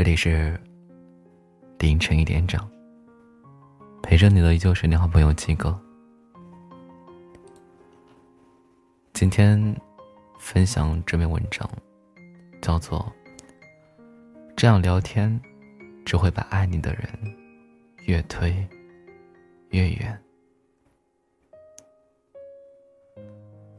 [0.00, 0.58] 这里是
[1.78, 2.58] 凌晨一点整，
[4.02, 5.78] 陪着你的依旧是你好朋友鸡哥。
[9.12, 9.78] 今天
[10.38, 11.70] 分享这篇文章，
[12.62, 13.12] 叫做
[14.56, 15.38] 《这样聊天
[16.06, 17.06] 只会把爱你的人
[18.06, 18.66] 越推
[19.68, 20.18] 越远》。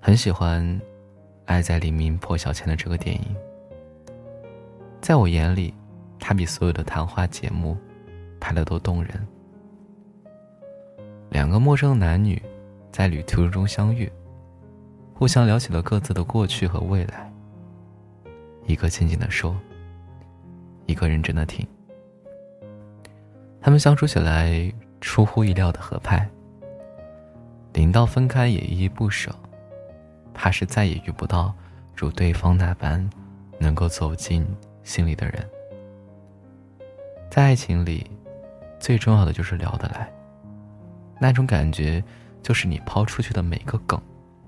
[0.00, 0.64] 很喜欢
[1.44, 3.36] 《爱在黎明破晓前》的这个电影，
[5.00, 5.72] 在我眼里。
[6.18, 7.76] 他比所有的谈话节目
[8.40, 9.26] 拍的都动人。
[11.30, 12.42] 两个陌生男女
[12.90, 14.10] 在旅途中相遇，
[15.14, 17.30] 互相聊起了各自的过去和未来。
[18.66, 19.56] 一个静静的说，
[20.86, 21.66] 一个认真的听。
[23.60, 26.28] 他们相处起来出乎意料的合拍。
[27.74, 29.30] 临到分开也依依不舍，
[30.32, 31.54] 怕是再也遇不到
[31.94, 33.08] 如对方那般
[33.58, 34.46] 能够走进
[34.82, 35.48] 心里的人。
[37.30, 38.10] 在爱情里，
[38.80, 40.10] 最重要的就是聊得来。
[41.20, 42.02] 那种感觉，
[42.42, 44.00] 就是你抛出去的每个梗，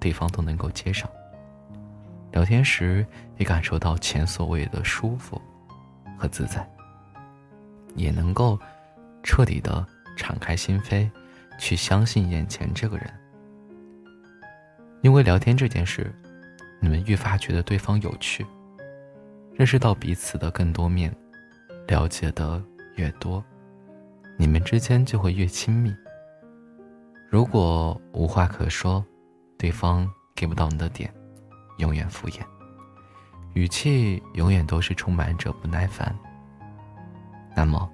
[0.00, 1.08] 对方都能够接上。
[2.30, 3.06] 聊天时
[3.36, 5.40] 也感受到前所未有的舒服
[6.16, 6.66] 和自在，
[7.94, 8.58] 也能够
[9.22, 9.86] 彻底的
[10.16, 11.10] 敞开心扉，
[11.58, 13.12] 去相信眼前这个人。
[15.02, 16.10] 因为聊天这件事，
[16.80, 18.46] 你们愈发觉得对方有趣，
[19.54, 21.14] 认识到彼此的更多面。
[21.86, 22.62] 了解的
[22.96, 23.44] 越多，
[24.38, 25.94] 你们之间就会越亲密。
[27.28, 29.04] 如果无话可说，
[29.58, 31.12] 对方给不到你的点，
[31.78, 32.40] 永远敷衍，
[33.54, 36.14] 语气永远都是充满着不耐烦，
[37.54, 37.90] 那么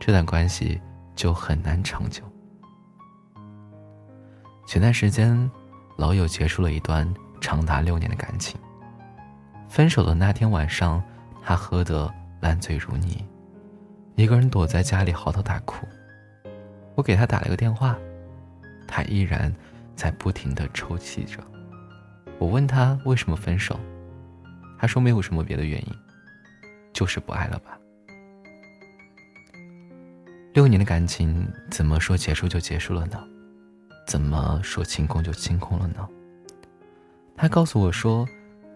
[0.00, 0.80] 这段关系
[1.14, 2.24] 就很难长久。
[4.66, 5.50] 前段时间，
[5.96, 7.08] 老友结束了一段
[7.40, 8.58] 长达六年的感情。
[9.68, 11.02] 分手的那天晚上，
[11.42, 12.12] 他喝的。
[12.42, 13.24] 烂醉如泥，
[14.16, 15.86] 一个人躲在家里嚎啕大哭。
[16.96, 17.96] 我给他打了个电话，
[18.88, 19.54] 他依然
[19.94, 21.38] 在不停的抽泣着。
[22.40, 23.78] 我问他为什么分手，
[24.76, 25.94] 他说没有什么别的原因，
[26.92, 27.78] 就是不爱了吧。
[30.52, 33.22] 六年的感情，怎么说结束就结束了呢？
[34.04, 36.08] 怎么说清空就清空了呢？
[37.36, 38.26] 他告诉我说，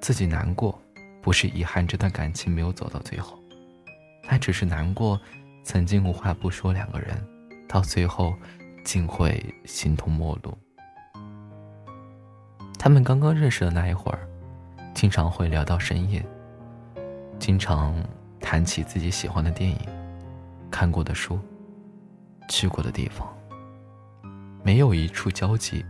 [0.00, 0.80] 自己难过，
[1.20, 3.36] 不是遗憾这段感情没有走到最后。
[4.26, 5.20] 他只是难过，
[5.62, 7.16] 曾经无话不说两个人，
[7.68, 8.34] 到最后
[8.84, 10.56] 竟会形同陌路。
[12.78, 14.28] 他们刚刚认识的那一会儿，
[14.94, 16.24] 经常会聊到深夜，
[17.38, 17.94] 经常
[18.40, 19.78] 谈起自己喜欢的电影、
[20.70, 21.38] 看过的书、
[22.48, 23.26] 去过的地方。
[24.62, 25.84] 没有一处交集，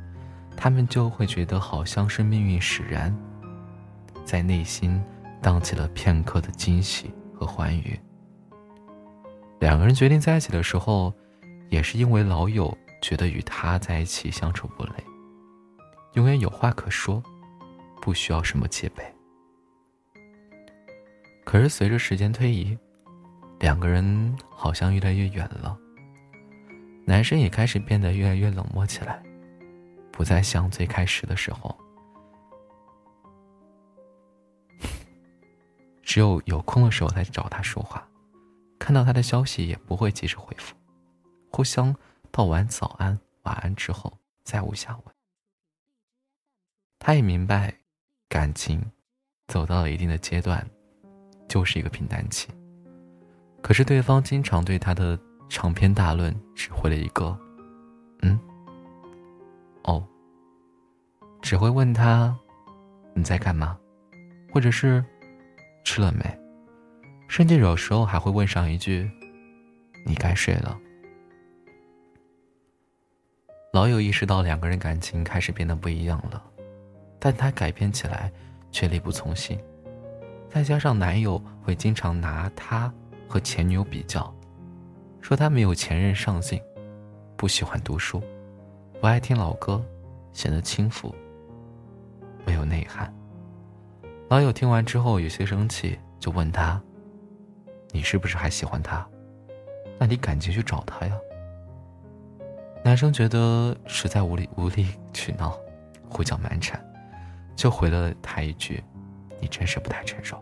[0.56, 3.14] 他们就会觉得好像是命运使然，
[4.24, 5.02] 在内心
[5.40, 7.98] 荡起了片刻的惊喜和欢愉。
[9.58, 11.12] 两个人决定在一起的时候，
[11.70, 14.92] 也是因为老友觉得与他在一起相处不累，
[16.12, 17.22] 永远有话可说，
[18.00, 19.02] 不需要什么戒备。
[21.44, 22.76] 可是随着时间推移，
[23.58, 25.76] 两个人好像越来越远了。
[27.06, 29.22] 男生也开始变得越来越冷漠起来，
[30.10, 31.74] 不再像最开始的时候，
[36.02, 38.06] 只有有空的时候才找他说话。
[38.86, 40.76] 看到他的消息也不会及时回复，
[41.50, 41.92] 互相
[42.30, 45.14] 道完早安、晚安之后再无下文。
[47.00, 47.74] 他也明白，
[48.28, 48.80] 感情
[49.48, 50.64] 走到了一定的阶段，
[51.48, 52.46] 就是一个平淡期。
[53.60, 55.18] 可是对方经常对他的
[55.48, 57.36] 长篇大论只回了一个
[58.22, 58.38] “嗯，
[59.82, 60.06] 哦”，
[61.42, 62.38] 只会问他
[63.14, 63.76] 你在干嘛，
[64.54, 65.04] 或者是
[65.82, 66.45] 吃了没。
[67.28, 69.10] 甚至有时候还会问上一句
[70.06, 70.78] ：“你该睡了。”
[73.72, 76.42] 老友意识到两个人感情开始变得不一样了，
[77.18, 78.32] 但他改变起来
[78.70, 79.58] 却力不从心。
[80.48, 82.90] 再加上男友会经常拿他
[83.28, 84.34] 和前女友比较，
[85.20, 86.58] 说他没有前任上进，
[87.36, 88.22] 不喜欢读书，
[88.98, 89.84] 不爱听老歌，
[90.32, 91.14] 显得轻浮，
[92.46, 93.12] 没有内涵。
[94.30, 96.80] 老友听完之后有些生气，就问他。
[97.96, 99.08] 你是不是还喜欢他？
[99.98, 101.18] 那你赶紧去找他呀。
[102.84, 105.58] 男生觉得实在无理无理取闹，
[106.06, 106.78] 胡搅蛮缠，
[107.56, 108.84] 就回了他一句
[109.40, 110.38] ：“你真是不太成熟。”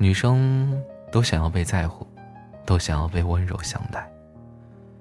[0.00, 0.82] 女生
[1.12, 2.06] 都想要被在乎，
[2.64, 4.10] 都想要被温柔相待，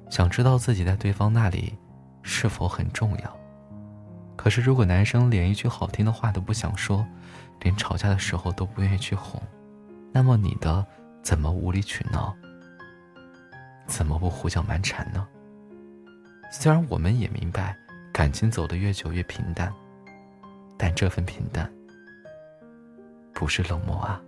[0.10, 1.74] 想知道自己在对方那里
[2.22, 3.38] 是否很重要。
[4.36, 7.06] 可是如果男生连一句好听的话都不想说，
[7.62, 9.42] 连吵架的时候都不愿意去哄，
[10.12, 10.86] 那么你的
[11.22, 12.36] 怎么无理取闹？
[13.86, 15.28] 怎么不胡搅蛮缠呢？
[16.52, 17.76] 虽然我们也明白，
[18.12, 19.74] 感情走得越久越平淡，
[20.78, 21.72] 但这份平淡
[23.34, 24.22] 不是冷漠啊。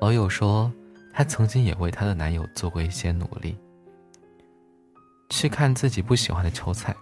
[0.00, 0.72] 老友说，
[1.12, 3.58] 她曾经也为她的男友做过一些努力，
[5.28, 6.94] 去看自己不喜欢的球赛，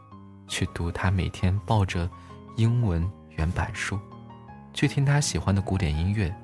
[0.46, 2.08] 去读他每天抱着
[2.56, 3.98] 英文原版书，
[4.72, 6.34] 去听他喜欢的古典音乐，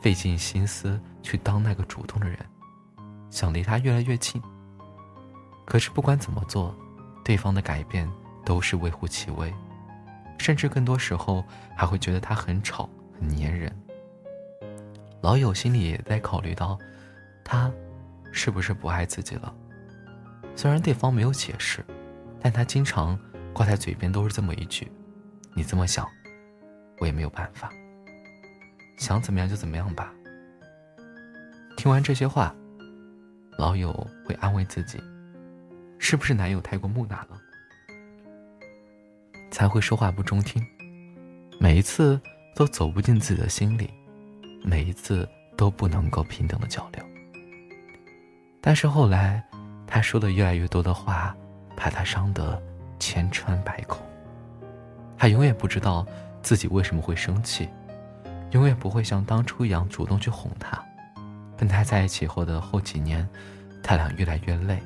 [0.00, 2.38] 费尽心思去当那个主动的人，
[3.30, 4.40] 想离他越来越近。
[5.64, 6.74] 可是不管怎么做，
[7.24, 8.10] 对方的改变
[8.44, 9.52] 都是微乎其微，
[10.38, 11.42] 甚至更多时候
[11.74, 12.88] 还会觉得他很吵、
[13.18, 13.74] 很粘人。
[15.22, 16.78] 老友心里也在考虑到，
[17.42, 17.72] 他
[18.30, 19.54] 是不是不爱自己了？
[20.54, 21.82] 虽然对方没有解释，
[22.44, 23.18] 但他经常
[23.54, 24.86] 挂在嘴边都是这么一句
[25.56, 26.06] ：“你这么想，
[26.98, 27.72] 我也没有办法。
[28.98, 30.12] 想怎么样就怎么样吧。”
[31.74, 32.54] 听完这些话，
[33.56, 33.90] 老友
[34.26, 35.00] 会安慰自己。
[35.98, 37.40] 是不是男友太过木讷了，
[39.50, 40.62] 才会说话不中听？
[41.58, 42.20] 每一次
[42.54, 43.88] 都走不进自己的心里，
[44.62, 45.26] 每一次
[45.56, 47.02] 都不能够平等的交流。
[48.60, 49.42] 但是后来，
[49.86, 51.34] 他说的越来越多的话，
[51.76, 52.60] 怕他伤得
[52.98, 54.04] 千疮百孔。
[55.16, 56.06] 他永远不知道
[56.42, 57.68] 自己为什么会生气，
[58.50, 60.82] 永远不会像当初一样主动去哄他。
[61.56, 63.26] 跟他在一起后的后几年，
[63.82, 64.82] 他俩越来越累。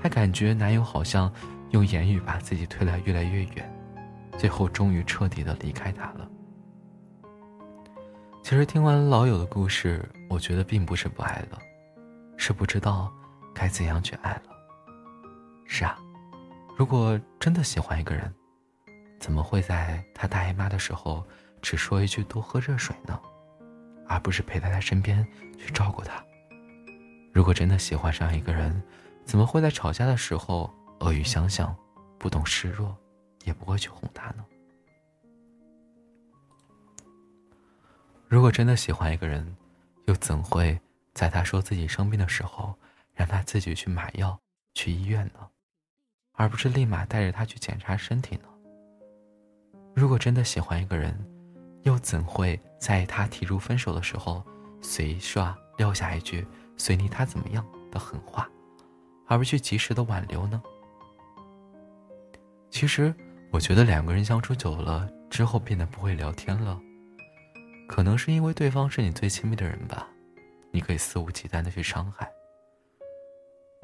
[0.00, 1.30] 她感觉男友好像
[1.70, 3.68] 用言语把自己推得越来越远，
[4.38, 6.28] 最后终于彻底的离开她了。
[8.44, 11.58] 其实听完老友的故事，我觉得并不是不爱了，
[12.36, 13.12] 是不知道
[13.52, 14.42] 该怎样去爱了。
[15.66, 15.98] 是啊，
[16.78, 18.32] 如果真的喜欢一个人，
[19.18, 21.26] 怎么会在他大姨妈的时候
[21.60, 23.20] 只说一句多喝热水呢？
[24.06, 25.26] 而不是陪在他身边
[25.58, 26.24] 去照顾他？
[27.32, 28.80] 如果真的喜欢上一个人，
[29.24, 31.76] 怎么会在吵架的时候恶语相向，
[32.16, 32.96] 不懂示弱，
[33.42, 34.44] 也不会去哄他呢？
[38.28, 39.56] 如果真的喜欢一个人，
[40.06, 40.80] 又怎会
[41.12, 42.72] 在他说自己生病的时候，
[43.14, 44.38] 让他自己去买药、
[44.74, 45.40] 去医院呢？
[46.38, 48.42] 而不是立马带着他去检查身体呢？
[49.92, 51.12] 如果真的喜欢一个人，
[51.82, 54.42] 又怎会在他提出分手的时候，
[54.80, 56.46] 随刷撂下一句
[56.78, 58.48] “随你他怎么样”的狠话？
[59.26, 60.62] 而不去及时的挽留呢？
[62.70, 63.12] 其实，
[63.50, 66.80] 我觉得两个人相处久了之后变得不会聊天了，
[67.88, 70.06] 可能是因为对方是你最亲密的人吧，
[70.70, 72.30] 你可以肆无忌惮的去伤害。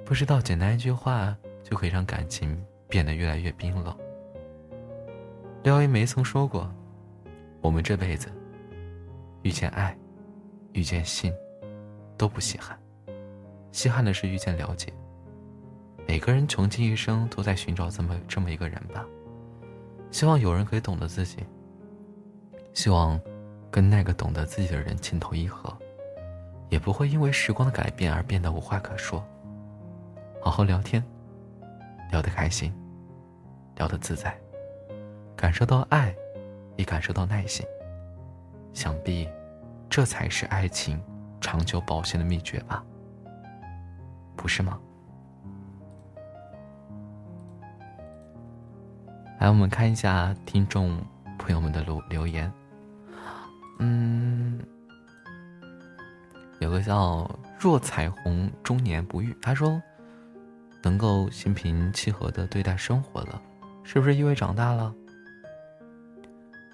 [0.07, 2.57] 不知道简单一句话就可以让感情
[2.89, 3.97] 变得越来越冰冷。
[5.65, 6.71] 廖一梅曾说过
[7.61, 8.29] ：“我们这辈子
[9.43, 9.97] 遇见爱，
[10.75, 11.35] 遇见性，
[12.17, 12.79] 都不稀罕，
[13.73, 14.93] 稀罕的是遇见了解。”
[16.07, 19.07] 每个人穷尽一生都在寻找这么这么一个人吧，
[20.11, 21.39] 希望有人可以懂得自己，
[22.75, 23.19] 希望
[23.71, 25.75] 跟那个懂得自己的人情投意合，
[26.69, 29.25] 也不会因为时光的改变而变得无话可说。
[30.43, 31.03] 好好聊天，
[32.15, 32.73] 聊得开心，
[33.75, 34.39] 聊得自在，
[35.35, 36.15] 感受到爱，
[36.77, 37.67] 也感受到耐心。
[38.73, 39.29] 想必，
[39.91, 41.03] 这才是爱情
[41.41, 42.85] 长久保鲜的秘诀吧，
[44.37, 44.79] 不是吗？
[49.41, 50.97] 来，我们看一下听众
[51.37, 52.53] 朋友们的留留言。
[53.81, 54.61] 嗯，
[56.61, 57.29] 有个叫
[57.59, 59.83] 若彩虹终年不遇，他说
[60.85, 63.41] 能够心平气和的对待生活了，
[63.83, 64.95] 是不是意味长大了？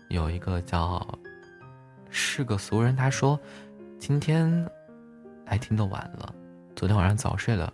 [0.08, 1.06] 有一个叫
[2.10, 3.38] 是个俗人，他说
[3.98, 4.68] 今天
[5.46, 6.34] 来听的晚了，
[6.74, 7.72] 昨天晚上早睡了，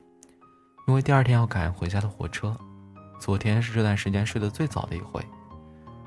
[0.87, 2.55] 因为第二天要赶回家的火车。
[3.19, 5.25] 昨天是这段时间睡得最早的一回，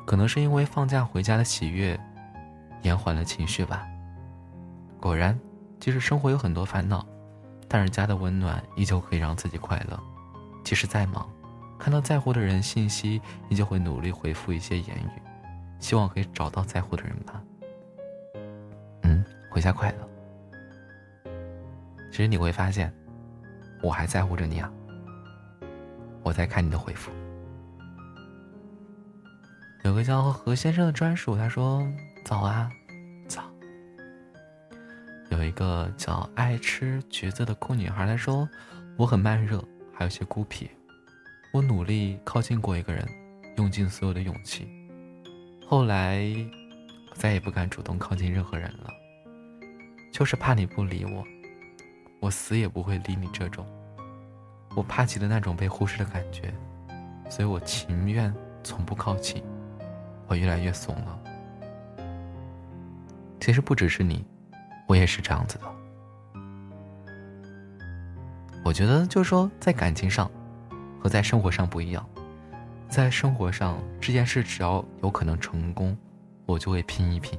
[0.06, 2.00] 可能是因为放假回家的喜悦，
[2.84, 3.88] 延缓了情绪吧。
[5.00, 5.38] 果然，
[5.80, 7.04] 即使生活有很多烦恼，
[7.68, 10.00] 但是家的温暖依旧可以让自己快乐。
[10.70, 11.28] 即使再忙，
[11.80, 15.22] 看到在乎的人信息，你就会努力回复一些言语，
[15.80, 17.42] 希望可以找到在乎的人吧。
[19.02, 21.32] 嗯，回家快乐。
[22.12, 22.94] 其实你会发现，
[23.82, 24.72] 我还在乎着你啊。
[26.22, 27.12] 我在看你的回复。
[29.84, 31.84] 有个叫何先生的专属，他说
[32.24, 32.70] ：“早啊，
[33.28, 33.42] 早。”
[35.32, 38.48] 有一个叫爱吃橘子的酷女孩，她说
[39.00, 39.60] ：“我很慢热，
[40.00, 40.72] 还有些孤僻。
[41.52, 43.06] 我努力靠近过一个人，
[43.58, 44.66] 用尽所有的勇气。
[45.68, 46.24] 后来，
[47.12, 48.90] 我再也不敢主动靠近任何人了，
[50.10, 51.22] 就是怕你不理我，
[52.22, 53.68] 我死也不会理你这种。
[54.74, 56.54] 我怕极了那种被忽视的感觉，
[57.30, 59.44] 所以我情愿从不靠近。
[60.28, 61.20] 我越来越怂了。
[63.42, 64.26] 其实不只是你，
[64.88, 65.66] 我也是这样子的。
[68.64, 70.30] 我觉得就是说，在感情上
[71.00, 72.08] 和在生活上不一样。
[72.88, 75.96] 在生活上，这件事只要有可能成功，
[76.46, 77.38] 我就会拼一拼；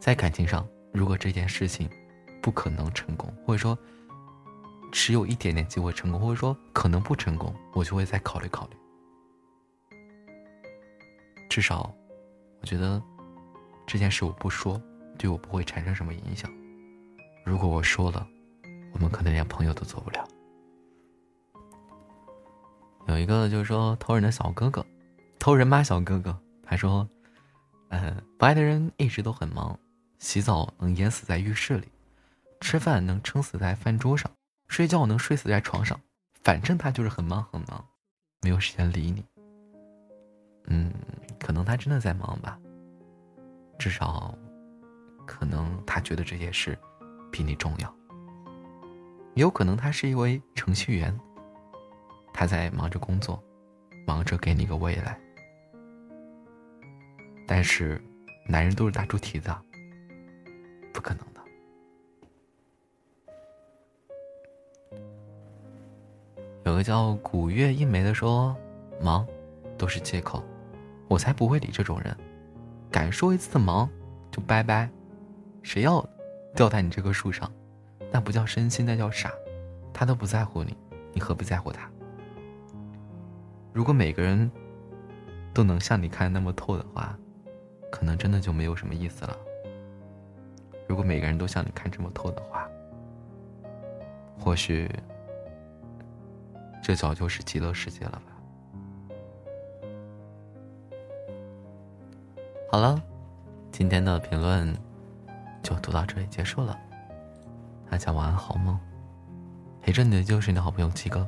[0.00, 1.88] 在感情上，如果这件事情
[2.42, 3.78] 不可能成功，或者说
[4.90, 8.76] 只有一点点机会成功，或者说可能不成功，我就会再考虑考虑。
[11.50, 11.94] 至少，
[12.60, 13.02] 我觉得
[13.86, 14.80] 这件事我不说，
[15.18, 16.50] 对我不会产生什么影响。
[17.44, 18.26] 如果我说了，
[18.94, 20.26] 我们可能连朋友都做不了。
[23.06, 24.84] 有一个就是说偷人的小哥哥，
[25.38, 27.06] 偷人妈小哥哥，他说
[27.90, 29.78] ：“呃，不爱的人一直都很忙，
[30.18, 31.88] 洗澡能淹死在浴室里，
[32.60, 34.30] 吃饭能撑死在饭桌上，
[34.68, 36.00] 睡觉能睡死在床上，
[36.42, 37.84] 反正他就是很忙很忙，
[38.40, 39.22] 没有时间理你。”
[40.68, 40.90] 嗯，
[41.38, 42.58] 可能他真的在忙吧。
[43.78, 44.34] 至少，
[45.26, 46.78] 可能他觉得这些事
[47.30, 47.94] 比你重要。
[49.34, 51.16] 也有可能他是一位程序员。
[52.32, 53.42] 他在忙着工作，
[54.06, 55.18] 忙着给你个未来。
[57.46, 58.02] 但是，
[58.48, 59.54] 男人都是大猪蹄子，
[60.92, 61.40] 不可能的。
[66.64, 68.56] 有个叫古月一梅的说
[69.00, 69.26] ：“忙，
[69.76, 70.42] 都是借口，
[71.06, 72.16] 我才不会理这种人。
[72.90, 73.88] 敢说一次忙，
[74.30, 74.88] 就拜拜。
[75.62, 76.04] 谁要
[76.54, 77.52] 吊在你这棵树上？
[78.14, 79.32] 那不叫深心，那叫傻。
[79.92, 80.76] 他都不在乎你，
[81.12, 81.90] 你何必在乎他？”
[83.74, 84.48] 如果每个人
[85.52, 87.18] 都能像你看那么透的话，
[87.90, 89.36] 可能真的就没有什么意思了。
[90.86, 92.70] 如果每个人都像你看这么透的话，
[94.38, 94.88] 或许
[96.80, 98.22] 这早就是极乐世界了吧。
[102.70, 103.02] 好了，
[103.72, 104.72] 今天的评论
[105.64, 106.78] 就读到这里结束了。
[107.94, 108.76] 大家晚安，好梦。
[109.80, 111.24] 陪着你的就是你的好朋友七哥，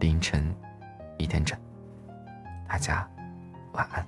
[0.00, 0.52] 凌晨
[1.16, 1.56] 一点整。
[2.66, 3.08] 大家
[3.72, 4.04] 晚安。